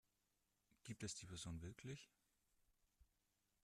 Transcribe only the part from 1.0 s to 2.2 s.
es die Person wirklich?